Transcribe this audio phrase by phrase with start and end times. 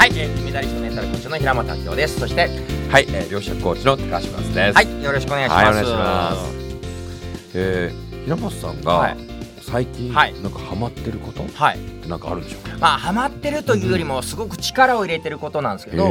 [0.00, 2.18] はい、えー、金メダリストメンタルコーチの平本明夫です。
[2.18, 2.48] そして
[2.88, 4.74] はい、えー、両者コーチの高橋松です。
[4.74, 6.56] はいよろしくお願いします、はいます。
[7.52, 9.16] えー、平本さんが、はい。
[9.60, 10.32] 最近、はい。
[10.40, 11.78] なんかハマってることっはい。
[11.78, 12.78] てなんかあるんでしょうか？
[12.78, 16.08] まあハマってるというよりもすごく力を入れてることなんですけど、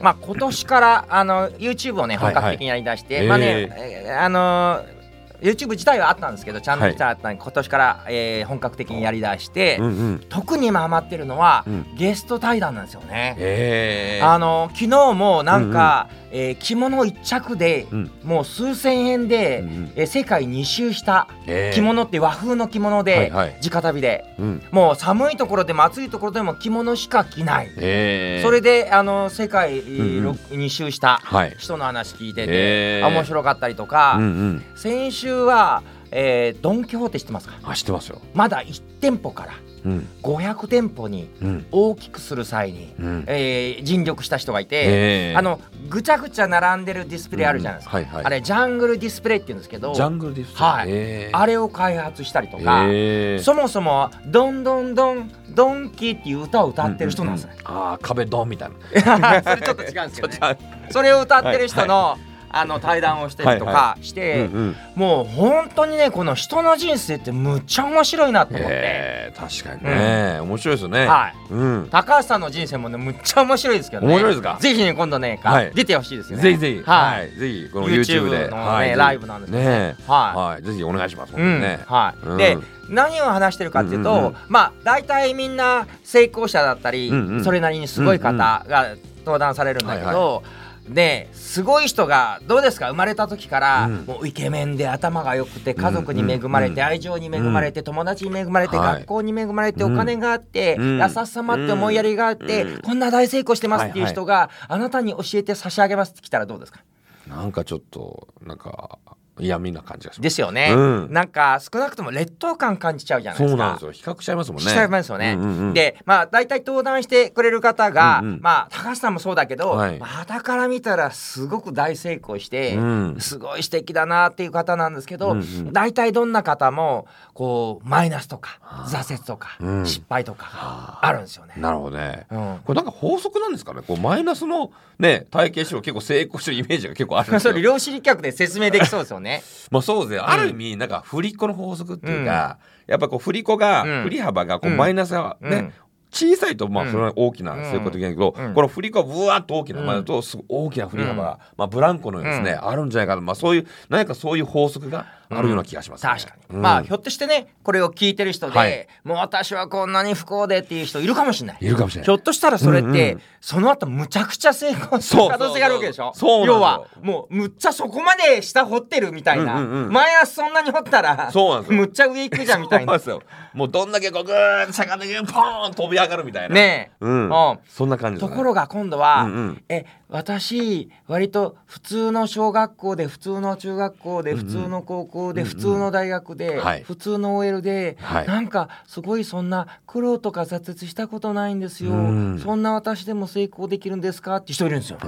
[0.00, 3.44] まあ今年からあの YouTube をねはい本格的にやりだして、はいまあね、
[3.76, 5.01] ええーあのー
[5.42, 10.20] YouTube 自体はあったんですけどチャンネル自体はあったんで、今年から、えー本格的にやりだして、うんうん。
[10.28, 11.86] 特に今ハマってるのは、うん。
[11.96, 13.34] ゲスト対談なんですよね。
[13.38, 18.10] えー、あの昨日もなんか、えー着物一着で、うん。
[18.24, 19.92] もう数千円で、うんうん。
[19.96, 21.74] えー世界二周したえー。
[21.74, 23.56] 着物って和風の着物で、はいはい。
[23.64, 24.24] 直旅で。
[24.38, 24.62] うん。
[24.70, 30.70] もう寒いところでも暑いところでも着物しか着ない、えー、それであの世界、えーうんうん。
[30.70, 31.54] 周したはい。
[31.58, 33.08] 人の話聞いてて、えー。
[33.08, 34.64] 面白かったりとか、うんうん。
[34.74, 37.54] 先週は、えードン・キホーテ知ってますか？
[37.62, 38.20] あ、知ってますよ。
[38.34, 39.52] まだ1店舗から
[39.84, 40.08] うん。
[40.22, 41.66] 500店舗にうん。
[41.72, 43.24] 大きくする際に、うん。
[43.26, 45.32] えー尽力した人がいて、え。
[45.34, 48.24] ー、あのぐちゃぐちゃ並んでるディスプレイあるじゃないですか、うんはいはい。
[48.26, 50.54] あれジャングルディスプレイって言うんですけどジャングルです。
[50.54, 50.88] はい。
[50.88, 51.30] え。
[51.32, 53.38] ー、あれを開発したりとか、え。
[53.40, 57.80] ー、そもそも「どんどんどんドンキ」っていう歌を歌ってる人なんですね、うんうん。
[57.80, 59.42] うんああ、壁ドンみたいな。
[59.42, 60.58] それちょっと違うんですけどね。
[60.90, 62.18] それを歌ってる人の、
[62.52, 64.48] あの対談をしたりとはいかして。
[64.94, 71.06] もう本当にねこの人の人生ってむっちゃ面白いなと思って、えー、確かにね、面白いですよね。
[71.06, 71.34] はい。
[71.50, 71.88] うん。
[71.90, 74.08] 高橋さんの人生もねむっちゃ面白いですけどね。
[74.08, 74.58] 面白いですか？
[74.60, 75.72] ぜひね今度ね、はい。
[75.74, 76.42] 出てほしいですよね。
[76.42, 77.20] ぜひぜひ、はい。
[77.20, 79.70] はい、ぜひこの YouTube で、のねライブなんですけどね。
[79.70, 79.96] ね。
[80.06, 80.38] はい。
[80.52, 81.34] はい、ぜひお願いします。
[81.34, 81.60] うん。
[81.60, 82.26] ね、はい。
[82.26, 82.36] うん。
[82.36, 82.58] で
[82.90, 87.10] 何を話してるかっていうと、まあ大体みんな成功者だったり、
[87.42, 90.42] それなりにすごい方が登壇されるんだけど、
[90.88, 92.88] ですごい人がどうですか？
[92.88, 93.94] 生まれた時から、うん。
[94.04, 98.94] もうイケメンで頭が良くて家族に恵まれて、うん愛情に恵まれて、友達に恵まれて、はい。
[99.00, 99.94] 学校に恵まれて、うん。
[99.94, 101.00] お金があって、うん。
[101.00, 102.80] 優しさもあって思いやりがあって、うん。
[102.82, 106.80] こんな大成功してますっていう人が、あなたに教えて差し上げますって来たらどうですか？
[107.28, 108.98] なんかちょっとなんか
[109.38, 110.20] 嫌味な感じがします。
[110.22, 113.92] ですよね、うんなんか少なくとも劣等感感じちゃうじゃないですかそうなんですよ。
[113.92, 114.68] 比較しちゃいますもんね。
[114.68, 115.34] しちゃいますよね。
[115.34, 131.54] うんうんうんでまあ大体登壇してくれる方が、うんうんまあ高橋さんもそうだけど、はいまあ傍から見たらすごく大成功して、うんすごい素敵だなっていう方なんですけど、うんうん大体どんな方もこうマイナスとか挫折とか、うん失敗とかあるんですよね。
[131.56, 132.26] なるほどね。
[132.30, 133.80] うんこれなんか法則なんですかね？
[133.86, 137.62] こうマイナスのね体型指標結構成功してるイメージが結構あるんです そよれ。
[137.62, 139.31] 量子力学で説明できそうですよね。
[139.70, 140.26] まあそうですね。
[140.26, 144.02] ある意味なんか振り子の法則っていうか、やっぱこう振り子が、うん。
[144.04, 144.76] 振り幅がこううん。
[144.76, 145.56] マイナスがね。
[145.56, 145.72] うん。
[146.12, 146.92] 小さいとまあうん。
[146.92, 148.52] それは大きな成功できないけど、うん。
[148.52, 149.86] この振り子がぶわっと大きなうん。
[149.86, 155.06] まだとすごい大きな振り幅が、まあ、ブランコのようにですね、あるんじゃないかな、まあ、そういう何かそういう法則が
[155.36, 156.12] あるような気がします、ね。
[156.12, 156.62] 確かに、うん。
[156.62, 158.86] まあひょっとしてねこれを聞いてる人で、はい。
[159.04, 161.58] もう私はこんなに不幸でっていう人いるかもしれない。
[161.60, 162.06] いるかもしれない。
[162.06, 166.12] ひょっとしたらそれって、うんうんその後むちゃくちゃ成功する可能性があるわけでしょ。
[166.14, 169.92] そう要はもうむっちゃそこまで下掘ってるみたいな、うんうんうん。
[169.92, 171.80] 前はそんなに掘ったらそうなんですよ。
[171.80, 173.00] むっちゃ上行くじゃんみたいな。
[173.00, 173.32] そうなんですよ。
[173.52, 176.54] もうどんだけこうグー坂でポーン飛び上がるみたいな。
[176.54, 177.24] ねえ、うん。
[177.24, 177.58] うん。
[177.66, 178.28] そんな感じね。
[178.28, 179.64] ところが今度は、うんうん。
[179.68, 186.82] え私割と普通の小学校で普通の中学校で普通の高校で普通の大学で、はい。
[186.82, 188.26] 普通の OL で、はい。
[188.26, 192.38] なんかすごいそんな苦労とか挫折したことないんですよ、うん。
[192.38, 194.98] そんな私でも成功できるんですかって人いるんですよ。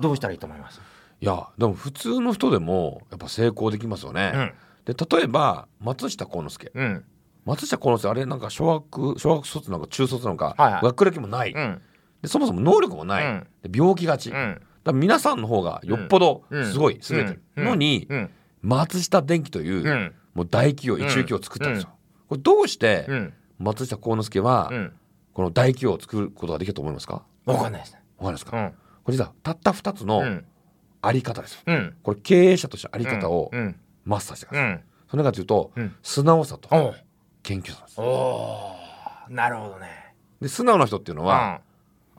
[0.00, 0.80] どうしたらいいと思います、
[1.20, 4.94] いやでも普通の人でもやっぱ成功できますよね、うん。
[4.94, 6.70] で例えば松下幸之助。
[6.72, 7.04] うん。
[7.44, 10.82] 松下幸之助あれなんか小学小学卒なのか中卒なのか、はいはい。
[10.82, 11.82] 学歴もない、うん
[12.22, 13.46] でそもそも能力もない、うん。
[13.62, 14.32] で病気がち、
[14.84, 16.72] だ皆さんの方がよっぽどうん。
[16.72, 17.42] すごい優れてる。
[17.56, 18.30] のに、うん。
[18.62, 20.14] 松下電器という、うん。
[20.34, 21.90] もう大企業一流企業を作ったんですよ、
[22.28, 23.32] これどうしてうん。
[23.58, 24.92] 松下幸之助は、うん。
[25.32, 27.24] この大企業を作ることができると思いますか？
[27.46, 28.02] わかんないですね。
[28.18, 28.70] わかりますか、うん。
[29.04, 30.44] これ実はたった2つのうん。
[31.02, 31.60] あり方ですよ。
[31.66, 31.94] うん。
[32.02, 33.76] これ経営者としてのあり方をうん。
[34.04, 34.80] マスターしてください、うん。
[35.08, 35.94] それかというと、うん。
[36.02, 36.68] 素直さと
[37.42, 38.00] 謙虚さです
[39.32, 40.14] なるほどね。
[40.40, 41.60] で素直な人っていうのは、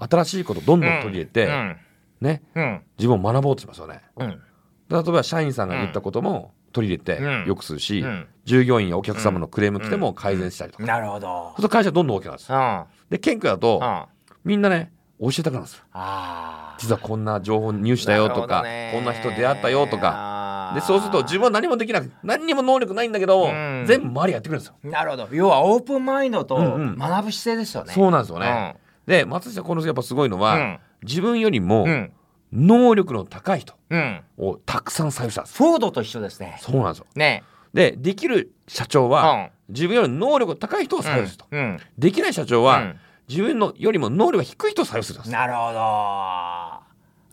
[0.10, 1.78] 新しいことをどんどん取り入れて、うん。
[2.22, 2.42] ね。
[2.56, 2.82] うん。
[2.98, 4.02] 自分を学ぼうとしますよね。
[4.18, 7.46] 例えば社員さんが言ったことも取り入れてうん。
[7.48, 8.28] よくするし、うん。
[8.46, 11.28] 従業員やお客様のクレーム来ても改善したりとか、なるほど。
[11.28, 12.58] そうすると会社どんどん大きくなるんですよ。
[12.58, 13.10] うん。
[13.10, 14.08] で謙虚だと、あ
[14.44, 15.84] みんなね教えたくなるんですよ。
[15.94, 18.64] あ実はこんな情報入手したよとか、
[18.94, 20.02] こんな人出会ったよとか。
[20.02, 23.84] かでそうすると自分は何もできなく何にも能力ないんだけど、うん。
[23.86, 25.28] 全部周りやってくれるんですよ、なるほど。
[25.32, 28.78] 要はオープンマインドと学ぶ姿勢ですよね、そうなんですよね、
[29.08, 30.80] で松下幸之助やっぱすごいのは、うん。
[31.04, 32.12] 自分よりもうん。
[32.54, 34.22] 能力の高い人うん。
[34.38, 35.58] をたくさん採用したんです。
[35.58, 36.58] フォードと一緒ですね。
[36.60, 37.06] そうなんですよ。
[37.16, 37.44] ね。
[37.74, 39.50] でできる社長は、うん。
[39.70, 41.80] 自分より能力の高い人を採用すると、うん。
[41.98, 43.00] できない社長は、うん。
[43.30, 45.32] 自分のよりも能力が低い人を採用するんです。
[45.32, 45.80] なるほど。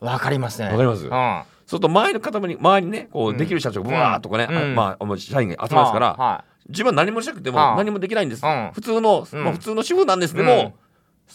[0.06, 0.68] わかりますね。
[0.68, 1.04] わかります？
[1.04, 1.10] うん。
[1.10, 4.74] そうすると前の方に周りにねこうできる社長がブワーっとかね、うん。
[4.76, 8.70] まあ社員が集まりますから、は自分は何もしなくてもはあ何もできないんです、うん。
[8.72, 9.44] 普通の、うん。
[9.44, 10.76] まあ、普通の主婦なんですけども、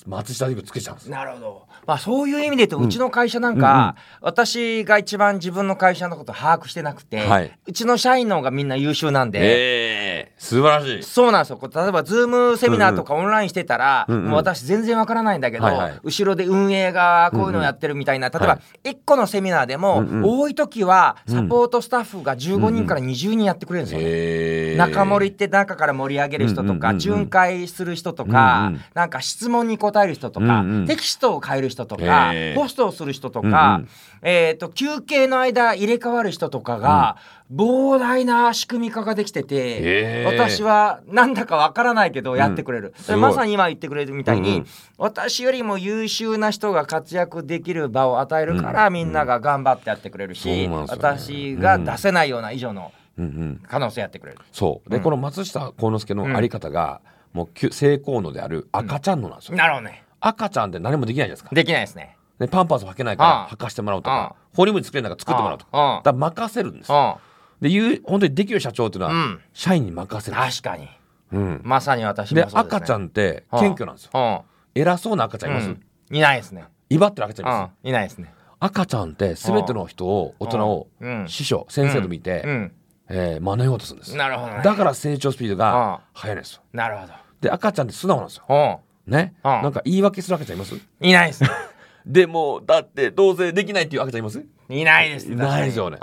[0.08, 1.68] 松下デビューつけちゃうんですいなるほど。
[1.86, 7.52] まあそういう意味で言うとうちの会社なんか、私が一番自分の会社のことを把握してなくて、はい。
[7.66, 11.04] うちの社員の方がみんな優秀なんで、ええ素晴らしい。
[11.04, 11.60] そうなんですよ。
[11.62, 14.26] 例えばズームセミナーとかオンラインしてたら、うんうん。
[14.26, 16.00] もう私全然わからないんだけど、はいはい。
[16.04, 20.24] 後ろで運営がこういうのをやってるみたいな、例えば1個のセミナーでも、うんうん。
[20.26, 24.06] 多い時はサポートスタッフが15人から20人やってくれるんですよね。
[24.08, 28.82] ええ中盛りって中から盛り上げる人とか、うんうんうんうん巡回する人とか、うんうん。
[28.94, 30.88] なんか質問に答える人とか、うんうん。
[30.88, 33.90] テキストを変える人とか、ポストをする人とか、うんうん。
[34.22, 37.18] えっ、と休憩の間入れ替わる人とかが、
[37.54, 43.22] 膨大な仕組み化ができてて、私はなんだかわからないけどやってくれる、すごい。
[43.22, 44.66] まさに今言ってくれるみたいに、うんうん。
[44.98, 50.70] 私よりも優秀な人が活躍できる場を与えるから、みんなが頑張ってやってくれるし、ね。
[50.70, 53.62] 私が出せないような以上のうんうん。
[53.68, 54.40] 可能性やってくれる。
[54.52, 54.90] そう。
[54.90, 55.04] で、うん。
[55.04, 57.02] この松下幸之助のあり方が、
[57.34, 60.04] もう性功能である赤ちゃんのなんですよ、なるほどね。
[60.20, 61.50] 赤ちゃんって何もできないじゃないですか。
[61.54, 62.18] できないですね。
[62.40, 65.98] でパンパス履けないから履かしてもらうとかホリムリ作れないから作ってもらうとか。
[65.98, 67.16] うんだ任せるんですうん
[67.62, 69.40] でいう本当にできる社長っていうのは、うん。
[69.54, 70.90] 社員に任せる、確かに。
[71.32, 72.62] うん、まさに私もでそうです、ね。
[72.62, 74.12] 赤ちゃんって謙虚なんですよ。
[74.14, 74.42] うん。
[74.82, 75.82] 偉そうな赤ちゃんいます、うん。
[76.12, 76.66] いないですね。
[76.90, 77.90] 威張ってる赤ちゃんいます、うん。
[77.90, 78.34] いないですね。
[78.60, 81.26] 赤ちゃんって全ての人を大人をうん。
[81.30, 82.72] 師匠先生と見て、うん。
[83.10, 84.62] えー真似ようとするんですなるほどね。
[84.62, 86.62] だから成長スピードが速いんですよ。
[86.74, 87.14] なるほど。
[87.44, 90.74] で赤ちゃんって素直なんですようね、うんなんか言い訳する赤ちゃんいます？
[90.76, 90.82] ん。
[91.02, 91.44] いないです。
[92.06, 94.44] でもだってどうせできないっていう赤ちゃんいます？
[94.70, 95.32] いないです。
[95.32, 95.98] いないですよね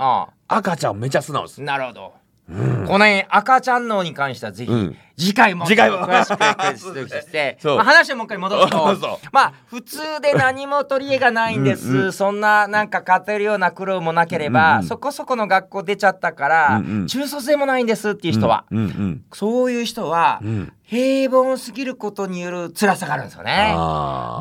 [0.47, 1.61] 赤ちゃんめちゃ素直です。
[1.61, 2.13] なるほど。
[2.47, 2.53] こ
[2.97, 5.65] の辺赤ちゃん脳に関してはぜひ、うん次回も。
[5.65, 5.99] 次回も。
[5.99, 17.07] 詳しく解説して まあ、話をもう一回戻すと まあ普通で何も取り柄がないんです、そんななんか勝てるような苦労もなければ、うんうんそこそこの学校出ちゃったから、うんうん。
[17.07, 20.73] 中卒でもないんですっていう人は、うんうんそういう人は、うん。
[20.91, 23.73] 平凡すぎることによる辛さがあるんですよね。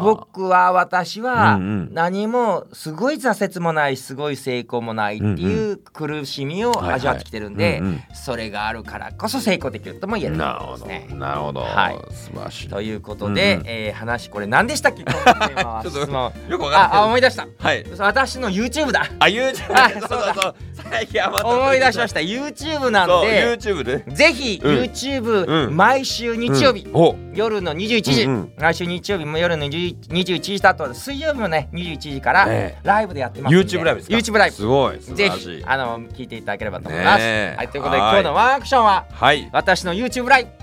[0.02, 1.56] 僕は私は
[1.92, 7.80] 何もすごい挫折もないすごい成功もないっていう苦しみを味わってきてるんで
[8.14, 10.38] それがあるからこそ成功できるとも言える。
[10.38, 11.18] なるほどと思いますね。
[11.18, 12.14] なるほど、はい。
[12.14, 12.68] 素晴らしい。
[12.68, 13.66] ということで、うんうん。
[13.66, 15.02] えー話これ何でしたっけ？
[15.04, 16.80] ちょっとよくわかんない。
[16.82, 17.46] ああ思い出した。
[17.58, 17.84] はい。
[17.98, 19.06] 私の YouTube だ。
[19.18, 20.54] あ YouTube あそうそうそう。
[20.90, 22.20] 最近余った思い出しました。
[22.20, 24.04] YouTube なんで YouTube で？
[24.14, 24.74] ぜひうん。
[24.82, 25.76] YouTube、うん。
[25.76, 26.94] 毎週日曜日、うん。
[26.94, 27.16] お。
[27.34, 28.52] 夜の21時、うんうん。
[28.58, 32.80] 来週日曜日も夜の20 21時とあと水曜日もね21時からええ。
[32.82, 33.64] ライブでやってますんで。
[33.64, 34.56] YouTube ライブですか？YouTube ライブ。
[34.56, 37.22] すごいぜひあの聞いていただければと思います。
[37.22, 38.10] はいということではい。
[38.12, 39.48] 今日のワンアクションははい。
[39.52, 40.50] 私の YouTube ライブ。
[40.50, 40.59] うん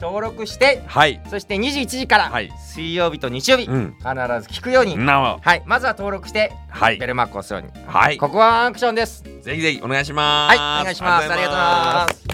[0.00, 1.20] 登録してはい。
[1.28, 2.50] そして21時からはい。
[2.58, 3.94] 水曜日と日曜日、うん。
[3.98, 4.10] 必ず
[4.48, 5.62] 聞くように、はい。
[5.66, 6.98] まずは登録してはい。
[6.98, 8.18] ベルマークを押すように、はい。
[8.18, 9.22] ここはアクションです。
[9.42, 10.58] ぜひぜひお願いします。
[10.58, 10.80] はい。
[10.82, 11.32] お願いします。
[11.32, 11.64] ありがとうござい
[12.06, 12.29] ます。